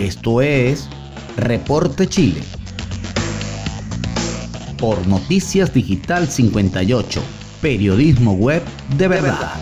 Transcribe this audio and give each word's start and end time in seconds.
Esto 0.00 0.40
es 0.40 0.88
Reporte 1.36 2.06
Chile. 2.06 2.40
Por 4.78 5.06
Noticias 5.06 5.74
Digital 5.74 6.26
58, 6.26 7.22
periodismo 7.60 8.32
web 8.32 8.62
de 8.96 9.08
verdad. 9.08 9.52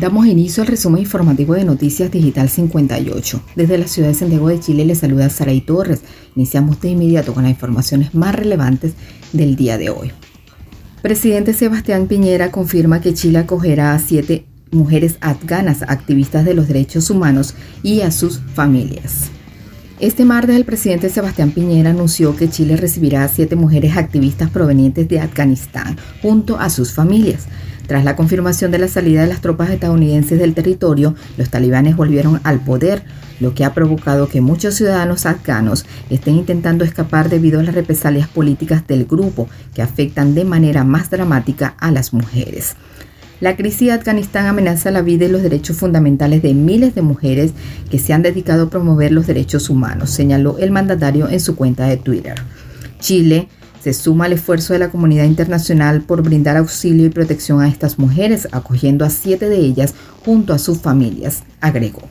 Damos 0.00 0.26
inicio 0.26 0.64
al 0.64 0.66
resumen 0.66 1.02
informativo 1.02 1.54
de 1.54 1.64
Noticias 1.64 2.10
Digital 2.10 2.48
58. 2.48 3.40
Desde 3.54 3.78
la 3.78 3.86
ciudad 3.86 4.08
de 4.08 4.14
Santiago 4.14 4.48
de 4.48 4.58
Chile 4.58 4.84
les 4.84 4.98
saluda 4.98 5.30
Saray 5.30 5.60
Torres. 5.60 6.02
Iniciamos 6.34 6.80
de 6.80 6.88
inmediato 6.88 7.34
con 7.34 7.44
las 7.44 7.52
informaciones 7.52 8.16
más 8.16 8.34
relevantes 8.34 8.94
del 9.32 9.54
día 9.54 9.78
de 9.78 9.90
hoy. 9.90 10.10
Presidente 11.02 11.54
Sebastián 11.54 12.08
Piñera 12.08 12.50
confirma 12.50 13.00
que 13.00 13.14
Chile 13.14 13.38
acogerá 13.38 13.94
a 13.94 14.00
siete 14.00 14.44
mujeres 14.70 15.16
afganas 15.20 15.82
activistas 15.82 16.44
de 16.44 16.54
los 16.54 16.68
derechos 16.68 17.10
humanos 17.10 17.54
y 17.82 18.00
a 18.00 18.10
sus 18.10 18.40
familias. 18.54 19.30
Este 19.98 20.26
martes 20.26 20.56
el 20.56 20.66
presidente 20.66 21.08
Sebastián 21.08 21.52
Piñera 21.52 21.90
anunció 21.90 22.36
que 22.36 22.50
Chile 22.50 22.76
recibirá 22.76 23.24
a 23.24 23.28
siete 23.28 23.56
mujeres 23.56 23.96
activistas 23.96 24.50
provenientes 24.50 25.08
de 25.08 25.20
Afganistán 25.20 25.96
junto 26.20 26.58
a 26.58 26.68
sus 26.68 26.92
familias. 26.92 27.46
Tras 27.86 28.04
la 28.04 28.16
confirmación 28.16 28.72
de 28.72 28.78
la 28.78 28.88
salida 28.88 29.22
de 29.22 29.28
las 29.28 29.40
tropas 29.40 29.70
estadounidenses 29.70 30.38
del 30.38 30.54
territorio, 30.54 31.14
los 31.38 31.48
talibanes 31.48 31.96
volvieron 31.96 32.40
al 32.42 32.60
poder, 32.60 33.04
lo 33.40 33.54
que 33.54 33.64
ha 33.64 33.72
provocado 33.72 34.28
que 34.28 34.40
muchos 34.40 34.74
ciudadanos 34.74 35.24
afganos 35.24 35.86
estén 36.10 36.34
intentando 36.34 36.84
escapar 36.84 37.30
debido 37.30 37.60
a 37.60 37.62
las 37.62 37.74
represalias 37.74 38.28
políticas 38.28 38.86
del 38.86 39.06
grupo 39.06 39.48
que 39.74 39.82
afectan 39.82 40.34
de 40.34 40.44
manera 40.44 40.84
más 40.84 41.08
dramática 41.08 41.74
a 41.78 41.90
las 41.90 42.12
mujeres. 42.12 42.76
La 43.38 43.54
crisis 43.54 43.88
de 43.88 43.92
Afganistán 43.92 44.46
amenaza 44.46 44.90
la 44.90 45.02
vida 45.02 45.26
y 45.26 45.28
los 45.28 45.42
derechos 45.42 45.76
fundamentales 45.76 46.42
de 46.42 46.54
miles 46.54 46.94
de 46.94 47.02
mujeres 47.02 47.52
que 47.90 47.98
se 47.98 48.14
han 48.14 48.22
dedicado 48.22 48.64
a 48.64 48.70
promover 48.70 49.12
los 49.12 49.26
derechos 49.26 49.68
humanos, 49.68 50.08
señaló 50.08 50.56
el 50.58 50.70
mandatario 50.70 51.28
en 51.28 51.40
su 51.40 51.54
cuenta 51.54 51.86
de 51.86 51.98
Twitter. 51.98 52.36
Chile 52.98 53.48
se 53.82 53.92
suma 53.92 54.24
al 54.24 54.32
esfuerzo 54.32 54.72
de 54.72 54.78
la 54.78 54.88
comunidad 54.88 55.24
internacional 55.24 56.00
por 56.00 56.22
brindar 56.22 56.56
auxilio 56.56 57.06
y 57.06 57.10
protección 57.10 57.60
a 57.60 57.68
estas 57.68 57.98
mujeres, 57.98 58.48
acogiendo 58.52 59.04
a 59.04 59.10
siete 59.10 59.50
de 59.50 59.58
ellas 59.58 59.94
junto 60.24 60.54
a 60.54 60.58
sus 60.58 60.78
familias, 60.78 61.42
agregó. 61.60 62.02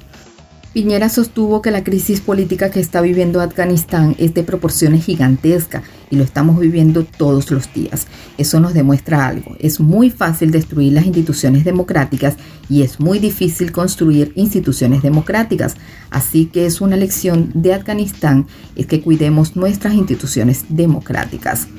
Piñera 0.75 1.07
sostuvo 1.07 1.61
que 1.61 1.71
la 1.71 1.85
crisis 1.85 2.19
política 2.19 2.69
que 2.69 2.81
está 2.81 2.99
viviendo 2.99 3.39
Afganistán 3.39 4.13
es 4.19 4.33
de 4.33 4.43
proporciones 4.43 5.05
gigantescas 5.05 5.83
y 6.11 6.17
lo 6.17 6.25
estamos 6.25 6.59
viviendo 6.59 7.05
todos 7.05 7.49
los 7.49 7.73
días. 7.73 8.07
Eso 8.37 8.59
nos 8.59 8.73
demuestra 8.73 9.25
algo. 9.25 9.55
Es 9.61 9.79
muy 9.79 10.09
fácil 10.09 10.51
destruir 10.51 10.91
las 10.91 11.05
instituciones 11.05 11.63
democráticas 11.63 12.35
y 12.67 12.81
es 12.81 12.99
muy 12.99 13.19
difícil 13.19 13.71
construir 13.71 14.33
instituciones 14.35 15.01
democráticas. 15.01 15.75
Así 16.09 16.47
que 16.47 16.65
es 16.65 16.81
una 16.81 16.97
lección 16.97 17.51
de 17.53 17.73
Afganistán 17.73 18.45
es 18.75 18.85
que 18.85 18.99
cuidemos 18.99 19.55
nuestras 19.55 19.93
instituciones 19.93 20.65
democráticas. 20.67 21.69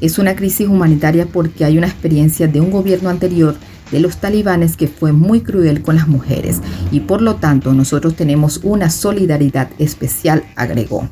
Es 0.00 0.18
una 0.18 0.34
crisis 0.34 0.68
humanitaria 0.68 1.26
porque 1.26 1.66
hay 1.66 1.76
una 1.76 1.88
experiencia 1.88 2.48
de 2.48 2.62
un 2.62 2.70
gobierno 2.70 3.10
anterior 3.10 3.56
de 3.90 4.00
los 4.00 4.18
talibanes 4.18 4.76
que 4.76 4.88
fue 4.88 5.12
muy 5.12 5.40
cruel 5.40 5.82
con 5.82 5.96
las 5.96 6.08
mujeres 6.08 6.60
y 6.90 7.00
por 7.00 7.22
lo 7.22 7.36
tanto 7.36 7.72
nosotros 7.72 8.14
tenemos 8.14 8.60
una 8.62 8.90
solidaridad 8.90 9.70
especial, 9.78 10.44
agregó. 10.56 11.08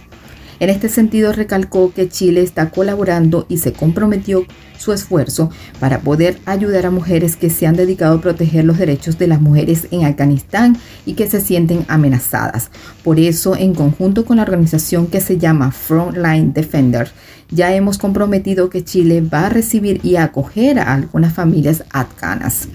En 0.59 0.71
este 0.71 0.89
sentido, 0.89 1.33
recalcó 1.33 1.93
que 1.93 2.09
Chile 2.09 2.43
está 2.43 2.71
colaborando 2.71 3.47
y 3.49 3.59
se 3.59 3.73
comprometió 3.73 4.45
su 4.79 4.93
esfuerzo 4.93 5.51
para 5.81 6.01
poder 6.01 6.39
ayudar 6.47 6.87
a 6.87 6.91
mujeres 6.91 7.37
que 7.37 7.51
se 7.51 7.67
han 7.67 7.77
dedicado 7.77 8.17
a 8.17 8.21
proteger 8.21 8.65
los 8.65 8.79
derechos 8.79 9.19
de 9.19 9.27
las 9.27 9.41
mujeres 9.41 9.89
en 9.91 10.05
Afganistán 10.05 10.79
y 11.05 11.15
que 11.15 11.29
se 11.29 11.41
sienten 11.41 11.85
amenazadas. 11.89 12.71
Por 13.03 13.19
eso, 13.19 13.57
en 13.57 13.75
conjunto 13.75 14.25
con 14.25 14.37
la 14.37 14.43
organización 14.45 15.09
que 15.09 15.21
se 15.21 15.39
llama 15.39 15.73
Frontline 15.73 16.53
Defender, 16.53 17.11
ya 17.51 17.75
hemos 17.75 17.99
comprometido 17.99 18.71
que 18.71 18.85
Chile 18.85 19.21
va 19.21 19.47
a 19.47 19.51
recibir 19.51 20.01
y 20.03 20.17
acoger 20.17 20.79
a 20.79 20.95
algunas 20.95 21.33
familias 21.33 21.85
afganas 21.91 22.69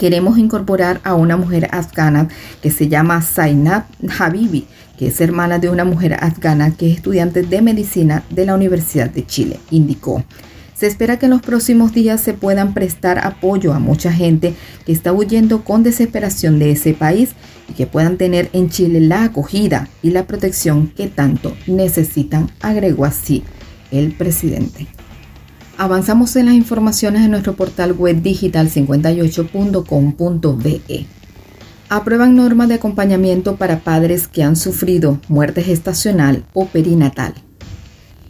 queremos 0.00 0.38
incorporar 0.38 0.98
a 1.04 1.12
una 1.12 1.36
mujer 1.36 1.68
afgana 1.72 2.28
que 2.62 2.70
se 2.70 2.88
llama 2.88 3.20
Zainab 3.20 3.84
Habibi, 4.18 4.66
que 5.00 5.08
es 5.08 5.20
hermana 5.22 5.58
de 5.58 5.70
una 5.70 5.86
mujer 5.86 6.18
afgana 6.20 6.72
que 6.72 6.90
es 6.90 6.96
estudiante 6.96 7.42
de 7.42 7.62
medicina 7.62 8.22
de 8.28 8.44
la 8.44 8.54
Universidad 8.54 9.08
de 9.08 9.24
Chile, 9.24 9.58
indicó. 9.70 10.22
Se 10.74 10.86
espera 10.86 11.18
que 11.18 11.24
en 11.24 11.30
los 11.30 11.40
próximos 11.40 11.94
días 11.94 12.20
se 12.20 12.34
puedan 12.34 12.74
prestar 12.74 13.26
apoyo 13.26 13.72
a 13.72 13.78
mucha 13.78 14.12
gente 14.12 14.52
que 14.84 14.92
está 14.92 15.14
huyendo 15.14 15.64
con 15.64 15.82
desesperación 15.82 16.58
de 16.58 16.72
ese 16.72 16.92
país 16.92 17.30
y 17.70 17.72
que 17.72 17.86
puedan 17.86 18.18
tener 18.18 18.50
en 18.52 18.68
Chile 18.68 19.00
la 19.00 19.24
acogida 19.24 19.88
y 20.02 20.10
la 20.10 20.26
protección 20.26 20.88
que 20.88 21.06
tanto 21.06 21.56
necesitan, 21.66 22.50
agregó 22.60 23.06
así 23.06 23.42
el 23.90 24.12
presidente. 24.12 24.86
Avanzamos 25.78 26.36
en 26.36 26.44
las 26.44 26.56
informaciones 26.56 27.22
de 27.22 27.28
nuestro 27.28 27.56
portal 27.56 27.94
web 27.94 28.22
digital58.com.be. 28.22 31.19
Aprueban 31.92 32.36
normas 32.36 32.68
de 32.68 32.74
acompañamiento 32.74 33.56
para 33.56 33.80
padres 33.80 34.28
que 34.28 34.44
han 34.44 34.54
sufrido 34.54 35.18
muerte 35.26 35.64
gestacional 35.64 36.44
o 36.52 36.66
perinatal. 36.66 37.34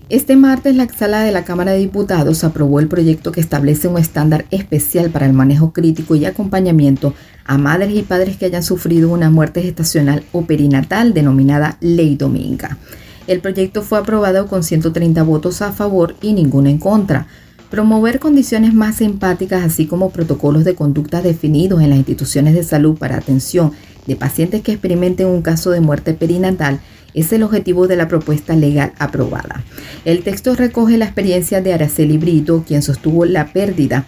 Este 0.09 0.35
martes 0.35 0.75
la 0.75 0.89
sala 0.89 1.21
de 1.21 1.31
la 1.31 1.45
Cámara 1.45 1.73
de 1.73 1.79
Diputados 1.81 2.43
aprobó 2.43 2.81
el 2.81 2.89
proyecto 2.89 3.33
que 3.33 3.43
establece 3.43 3.87
un 3.87 3.99
estándar 3.99 4.47
especial 4.51 5.11
para 5.11 5.27
el 5.27 5.35
manejo 5.35 5.75
crítico 5.75 6.15
y 6.15 6.25
acompañamiento 6.25 7.13
a 7.45 7.59
madres 7.59 7.95
y 7.95 8.01
padres 8.01 8.39
que 8.39 8.47
hayan 8.47 8.63
sufrido 8.63 9.11
una 9.11 9.29
muerte 9.29 9.61
gestacional 9.61 10.25
o 10.33 10.47
perinatal 10.47 11.13
denominada 11.13 11.77
Ley 11.83 12.17
Dominga. 12.17 12.79
El 13.27 13.41
proyecto 13.41 13.83
fue 13.83 13.99
aprobado 13.99 14.47
con 14.47 14.65
130 14.65 15.23
votos 15.23 15.61
a 15.61 15.73
favor 15.73 16.17
y 16.23 16.33
ninguno 16.33 16.71
en 16.71 16.79
contra. 16.79 17.27
Promover 17.71 18.19
condiciones 18.19 18.75
más 18.75 19.01
empáticas, 19.01 19.65
así 19.65 19.87
como 19.87 20.11
protocolos 20.11 20.65
de 20.65 20.75
conducta 20.75 21.23
definidos 21.23 21.81
en 21.81 21.91
las 21.91 21.99
instituciones 21.99 22.55
de 22.55 22.65
salud 22.65 22.99
para 22.99 23.17
atención 23.17 23.71
de 24.09 24.17
pacientes 24.17 24.63
que 24.63 24.73
experimenten 24.73 25.29
un 25.29 25.41
caso 25.41 25.71
de 25.71 25.81
muerte 25.81 26.13
perinatal, 26.13 26.81
es 27.15 27.33
el 27.33 27.45
objetivo 27.45 27.87
de 27.87 27.95
la 27.95 28.09
propuesta 28.09 28.57
legal 28.57 28.93
aprobada. 28.99 29.63
El 30.05 30.25
texto 30.25 30.57
recoge 30.57 30.99
la 30.99 31.05
experiencia 31.05 31.61
de 31.61 31.73
Araceli 31.73 32.19
Brito, 32.19 32.65
quien 32.67 32.83
sostuvo 32.83 33.25
la 33.25 33.53
pérdida 33.53 34.05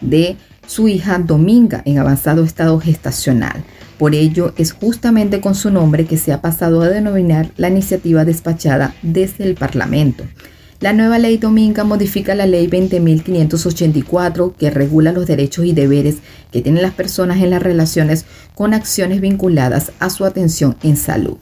de 0.00 0.36
su 0.66 0.88
hija 0.88 1.18
Dominga 1.18 1.82
en 1.84 1.98
avanzado 1.98 2.44
estado 2.44 2.80
gestacional. 2.80 3.62
Por 3.98 4.14
ello, 4.14 4.54
es 4.56 4.72
justamente 4.72 5.42
con 5.42 5.54
su 5.54 5.70
nombre 5.70 6.06
que 6.06 6.16
se 6.16 6.32
ha 6.32 6.40
pasado 6.40 6.80
a 6.80 6.88
denominar 6.88 7.50
la 7.58 7.68
iniciativa 7.68 8.24
despachada 8.24 8.94
desde 9.02 9.44
el 9.44 9.54
Parlamento. 9.54 10.24
La 10.82 10.92
nueva 10.92 11.20
ley 11.20 11.38
Dominga 11.38 11.84
modifica 11.84 12.34
la 12.34 12.44
ley 12.44 12.66
20.584 12.66 14.54
que 14.56 14.68
regula 14.68 15.12
los 15.12 15.28
derechos 15.28 15.64
y 15.64 15.72
deberes 15.72 16.16
que 16.50 16.60
tienen 16.60 16.82
las 16.82 16.92
personas 16.92 17.40
en 17.40 17.50
las 17.50 17.62
relaciones 17.62 18.24
con 18.56 18.74
acciones 18.74 19.20
vinculadas 19.20 19.92
a 20.00 20.10
su 20.10 20.24
atención 20.24 20.76
en 20.82 20.96
salud. 20.96 21.36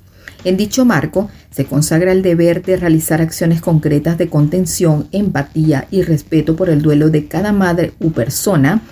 En 0.45 0.59
dicho 0.59 0.85
marco, 0.85 1.31
se 1.51 1.65
consagra 1.65 2.13
el 2.13 2.21
deber 2.21 2.63
de 2.63 2.77
realizar 2.77 3.23
acciones 3.23 3.63
concretas 3.63 4.19
de 4.19 4.29
contención, 4.29 5.09
empatía 5.11 5.87
y 5.91 6.03
respeto 6.03 6.55
por 6.55 6.69
el 6.69 6.83
duelo 6.83 7.09
de 7.09 7.27
cada 7.27 7.53
madre 7.53 7.95
u 7.99 8.11
persona 8.11 8.83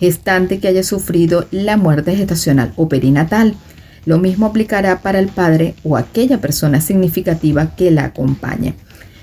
gestante 0.00 0.58
que 0.58 0.68
haya 0.68 0.82
sufrido 0.82 1.46
la 1.50 1.78
muerte 1.78 2.14
gestacional 2.14 2.74
o 2.76 2.90
perinatal. 2.90 3.54
Lo 4.04 4.18
mismo 4.18 4.44
aplicará 4.44 5.00
para 5.00 5.18
el 5.18 5.28
padre 5.28 5.76
o 5.82 5.96
aquella 5.96 6.42
persona 6.42 6.82
significativa 6.82 7.74
que 7.74 7.90
la 7.90 8.04
acompañe. 8.04 8.74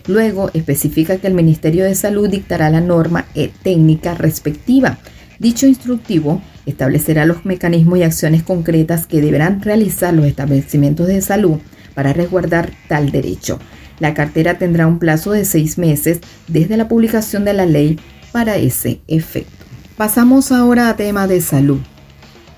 Luego 0.08 0.50
especifica 0.54 1.18
que 1.18 1.28
el 1.28 1.34
Ministerio 1.34 1.84
de 1.84 1.96
Salud 1.96 2.30
dictará 2.30 2.70
la 2.70 2.82
norma 2.82 3.26
e 3.36 3.50
técnica 3.50 4.16
respectiva. 4.16 4.98
Dicho 5.40 5.68
instructivo 5.68 6.42
establecerá 6.66 7.26
los 7.26 7.46
mecanismos 7.46 8.00
y 8.00 8.03
acciones 8.03 8.44
concretas 8.44 9.08
que 9.08 9.22
deberán 9.22 9.62
realizar 9.62 10.14
los 10.14 10.26
establecimientos 10.26 11.08
de 11.08 11.22
salud 11.22 11.58
para 11.94 12.14
resguardar 12.14 12.72
tal 12.88 13.12
derecho. 13.12 13.59
La 14.00 14.14
cartera 14.14 14.58
tendrá 14.58 14.88
un 14.88 15.00
plazo 15.00 15.32
de 15.32 15.46
seis 15.46 15.78
meses 15.78 16.20
desde 16.47 16.78
la 16.78 16.88
publicación 16.88 17.46
de 17.46 17.54
la 17.54 17.66
ley 17.66 18.00
para 18.32 18.56
ese 18.56 19.02
efecto. 19.08 19.66
Pasamos 19.97 20.52
ahora 20.52 20.90
a 20.90 20.96
tema 20.96 21.28
de 21.28 21.42
salud. 21.42 21.80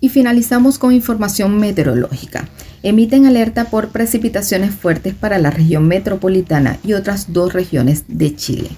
Y 0.01 0.09
finalizamos 0.09 0.79
con 0.79 0.93
información 0.93 1.59
meteorológica. 1.59 2.49
Emiten 2.83 3.27
alerta 3.27 3.67
por 3.67 3.89
precipitaciones 3.89 4.75
fuertes 4.75 5.15
para 5.15 5.39
la 5.39 5.51
región 5.51 5.87
metropolitana 5.87 6.79
y 6.83 6.95
otras 6.95 7.33
dos 7.33 7.53
regiones 7.53 8.05
de 8.09 8.35
Chile. 8.35 8.71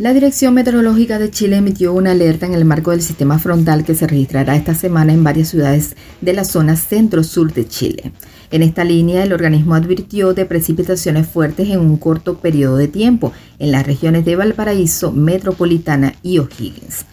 La 0.00 0.14
Dirección 0.14 0.54
Meteorológica 0.54 1.18
de 1.18 1.30
Chile 1.30 1.56
emitió 1.56 1.92
una 1.92 2.12
alerta 2.12 2.46
en 2.46 2.54
el 2.54 2.64
marco 2.64 2.90
del 2.90 3.02
sistema 3.02 3.38
frontal 3.38 3.84
que 3.84 3.94
se 3.94 4.06
registrará 4.06 4.56
esta 4.56 4.74
semana 4.74 5.12
en 5.12 5.22
varias 5.22 5.48
ciudades 5.48 5.94
de 6.22 6.32
la 6.32 6.44
zona 6.44 6.76
centro-sur 6.76 7.52
de 7.52 7.68
Chile. 7.68 8.10
En 8.50 8.62
esta 8.62 8.82
línea, 8.82 9.22
el 9.22 9.34
organismo 9.34 9.74
advirtió 9.74 10.32
de 10.32 10.46
precipitaciones 10.46 11.28
fuertes 11.28 11.68
en 11.68 11.80
un 11.80 11.98
corto 11.98 12.38
periodo 12.38 12.78
de 12.78 12.88
tiempo 12.88 13.34
en 13.58 13.72
las 13.72 13.86
regiones 13.86 14.24
de 14.24 14.36
Valparaíso, 14.36 15.12
Metropolitana 15.12 16.14
y 16.22 16.38
O'Higgins. 16.38 17.04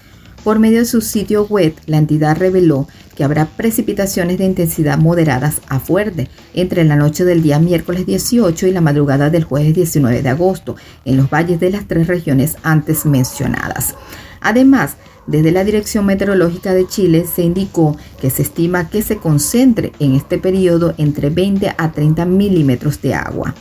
Por 0.47 0.59
medio 0.59 0.79
de 0.79 0.85
su 0.85 1.01
sitio 1.01 1.45
web, 1.45 1.75
la 1.88 1.97
entidad 1.97 2.38
reveló 2.38 2.88
que 3.17 3.25
habrá 3.25 3.47
precipitaciones 3.47 4.38
de 4.38 4.45
intensidad 4.45 4.97
moderadas 4.97 5.59
a 5.67 5.81
fuerte 5.81 6.29
entre 6.53 6.85
la 6.85 6.95
noche 6.95 7.25
del 7.25 7.44
día 7.44 7.59
miércoles 7.59 8.05
18 8.05 8.65
y 8.67 8.71
la 8.71 8.79
madrugada 8.79 9.29
del 9.29 9.44
jueves 9.44 9.75
19 9.75 10.21
de 10.21 10.29
agosto 10.29 10.77
en 11.03 11.17
los 11.17 11.29
valles 11.29 11.59
de 11.59 11.69
las 11.69 11.85
tres 11.85 12.07
regiones 12.07 12.55
antes 12.63 13.05
mencionadas. 13.05 13.95
Además, 14.39 14.95
desde 15.25 15.51
la 15.51 15.65
Dirección 15.65 16.05
Meteorológica 16.05 16.71
de 16.73 16.88
Chile 16.88 17.25
se 17.25 17.41
indicó 17.41 17.97
que 18.21 18.29
se 18.29 18.44
estima 18.44 18.89
que 18.89 19.01
se 19.01 19.17
concentre 19.17 19.91
en 19.99 20.15
este 20.15 20.38
periodo 20.38 20.95
entre 20.97 21.29
20 21.29 21.75
a 21.77 21.91
30 21.91 22.23
milímetros 22.23 23.01
de 23.01 23.15
agua. 23.15 23.53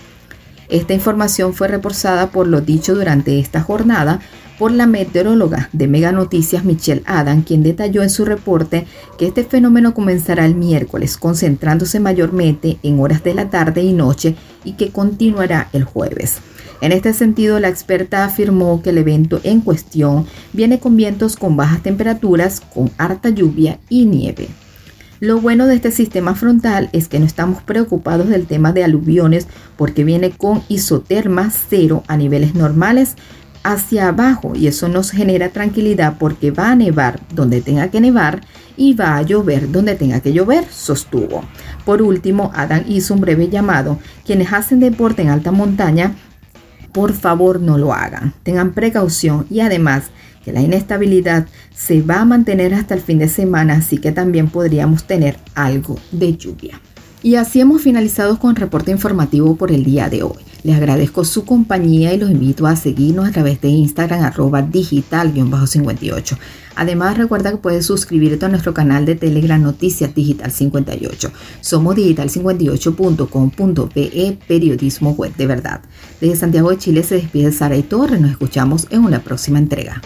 Esta 0.68 0.94
información 0.94 1.52
fue 1.52 1.66
reforzada 1.66 2.30
por 2.30 2.46
lo 2.46 2.60
dicho 2.60 2.94
durante 2.94 3.40
esta 3.40 3.60
jornada 3.60 4.20
por 4.58 4.72
la 4.72 4.86
meteoróloga 4.86 5.68
de 5.72 5.86
Mega 5.88 6.12
Noticias 6.12 6.64
Michelle 6.64 7.02
Adam, 7.06 7.42
quien 7.42 7.62
detalló 7.62 8.02
en 8.02 8.10
su 8.10 8.24
reporte 8.24 8.86
que 9.18 9.26
este 9.26 9.44
fenómeno 9.44 9.94
comenzará 9.94 10.46
el 10.46 10.54
miércoles, 10.54 11.16
concentrándose 11.16 12.00
mayormente 12.00 12.78
en 12.82 13.00
horas 13.00 13.22
de 13.22 13.34
la 13.34 13.50
tarde 13.50 13.82
y 13.82 13.92
noche 13.92 14.36
y 14.64 14.72
que 14.72 14.90
continuará 14.90 15.68
el 15.72 15.84
jueves. 15.84 16.38
En 16.80 16.92
este 16.92 17.12
sentido, 17.14 17.58
la 17.58 17.68
experta 17.68 18.24
afirmó 18.24 18.82
que 18.82 18.90
el 18.90 18.98
evento 18.98 19.40
en 19.44 19.60
cuestión 19.60 20.26
viene 20.52 20.78
con 20.78 20.96
vientos 20.96 21.36
con 21.36 21.56
bajas 21.56 21.82
temperaturas, 21.82 22.60
con 22.60 22.90
harta 22.98 23.30
lluvia 23.30 23.78
y 23.88 24.04
nieve. 24.04 24.48
Lo 25.18 25.40
bueno 25.40 25.66
de 25.66 25.76
este 25.76 25.90
sistema 25.92 26.34
frontal 26.34 26.90
es 26.92 27.08
que 27.08 27.18
no 27.18 27.24
estamos 27.24 27.62
preocupados 27.62 28.28
del 28.28 28.46
tema 28.46 28.72
de 28.74 28.84
aluviones 28.84 29.46
porque 29.78 30.04
viene 30.04 30.30
con 30.30 30.62
isoterma 30.68 31.50
cero 31.50 32.04
a 32.06 32.18
niveles 32.18 32.54
normales 32.54 33.16
hacia 33.66 34.08
abajo 34.08 34.52
y 34.54 34.68
eso 34.68 34.88
nos 34.88 35.10
genera 35.10 35.48
tranquilidad 35.48 36.18
porque 36.18 36.52
va 36.52 36.70
a 36.70 36.76
nevar 36.76 37.20
donde 37.34 37.60
tenga 37.60 37.88
que 37.88 38.00
nevar 38.00 38.42
y 38.76 38.94
va 38.94 39.16
a 39.16 39.22
llover 39.22 39.72
donde 39.72 39.96
tenga 39.96 40.20
que 40.20 40.32
llover, 40.32 40.66
sostuvo. 40.70 41.42
Por 41.84 42.00
último, 42.00 42.52
Adam 42.54 42.84
hizo 42.86 43.14
un 43.14 43.20
breve 43.20 43.48
llamado. 43.48 43.98
Quienes 44.24 44.52
hacen 44.52 44.78
deporte 44.78 45.22
en 45.22 45.30
alta 45.30 45.50
montaña, 45.50 46.14
por 46.92 47.12
favor 47.12 47.60
no 47.60 47.76
lo 47.76 47.92
hagan. 47.92 48.34
Tengan 48.44 48.72
precaución 48.72 49.46
y 49.50 49.60
además 49.60 50.04
que 50.44 50.52
la 50.52 50.60
inestabilidad 50.60 51.46
se 51.74 52.02
va 52.02 52.20
a 52.20 52.24
mantener 52.24 52.72
hasta 52.72 52.94
el 52.94 53.00
fin 53.00 53.18
de 53.18 53.28
semana, 53.28 53.74
así 53.74 53.98
que 53.98 54.12
también 54.12 54.48
podríamos 54.48 55.04
tener 55.04 55.38
algo 55.56 55.98
de 56.12 56.36
lluvia. 56.36 56.80
Y 57.20 57.34
así 57.34 57.60
hemos 57.60 57.82
finalizado 57.82 58.38
con 58.38 58.50
el 58.50 58.56
reporte 58.56 58.92
informativo 58.92 59.56
por 59.56 59.72
el 59.72 59.82
día 59.82 60.08
de 60.08 60.22
hoy. 60.22 60.38
Les 60.66 60.76
agradezco 60.76 61.24
su 61.24 61.44
compañía 61.44 62.12
y 62.12 62.18
los 62.18 62.28
invito 62.28 62.66
a 62.66 62.74
seguirnos 62.74 63.28
a 63.28 63.30
través 63.30 63.60
de 63.60 63.68
Instagram 63.68 64.24
arroba 64.24 64.62
digital-58. 64.62 66.36
Además 66.74 67.16
recuerda 67.16 67.52
que 67.52 67.58
puedes 67.58 67.86
suscribirte 67.86 68.46
a 68.46 68.48
nuestro 68.48 68.74
canal 68.74 69.06
de 69.06 69.14
Telegram 69.14 69.62
Noticias 69.62 70.12
Digital 70.12 70.50
58. 70.50 71.30
Somos 71.60 71.94
digital58.com.pe, 71.94 74.38
periodismo 74.48 75.12
web 75.12 75.36
de 75.36 75.46
verdad. 75.46 75.82
Desde 76.20 76.34
Santiago 76.34 76.70
de 76.70 76.78
Chile 76.78 77.04
se 77.04 77.14
despide 77.14 77.52
Sara 77.52 77.76
y 77.76 77.84
Torres. 77.84 78.20
Nos 78.20 78.32
escuchamos 78.32 78.88
en 78.90 79.04
una 79.04 79.22
próxima 79.22 79.60
entrega. 79.60 80.02